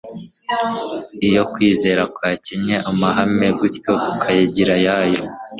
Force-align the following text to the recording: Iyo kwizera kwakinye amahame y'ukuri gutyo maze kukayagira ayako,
Iyo 1.27 1.43
kwizera 1.51 2.03
kwakinye 2.15 2.75
amahame 2.89 3.43
y'ukuri 3.47 3.69
gutyo 3.73 3.91
maze 3.93 4.05
kukayagira 4.11 4.73
ayako, 4.79 5.25